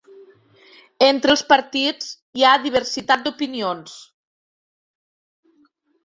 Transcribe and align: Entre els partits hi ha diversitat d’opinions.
Entre 1.07 1.33
els 1.33 1.41
partits 1.49 2.07
hi 2.39 2.45
ha 2.47 2.53
diversitat 2.63 3.27
d’opinions. 3.27 3.97